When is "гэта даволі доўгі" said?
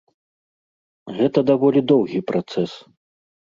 1.19-2.25